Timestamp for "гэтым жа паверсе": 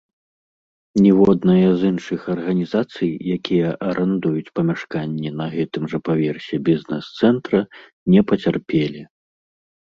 5.55-6.55